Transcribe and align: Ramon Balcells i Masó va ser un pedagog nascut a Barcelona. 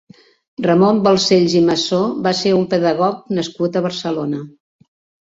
Ramon 0.65 1.01
Balcells 1.07 1.53
i 1.59 1.61
Masó 1.69 2.01
va 2.31 2.35
ser 2.41 2.57
un 2.63 2.67
pedagog 2.75 3.33
nascut 3.41 3.79
a 3.83 3.89
Barcelona. 3.91 4.45